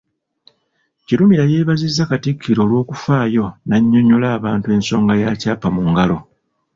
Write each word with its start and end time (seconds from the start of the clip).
Kirumira 1.05 1.43
yeebazizza 1.51 2.09
Katikkiro 2.11 2.59
olw'okufaayo 2.63 3.45
n’annyonnyola 3.67 4.27
abantu 4.37 4.67
ensonga 4.75 5.13
ya 5.21 5.31
‘Kyapa 5.41 5.67
mu 5.75 5.81
Ngalo’ 5.89 6.17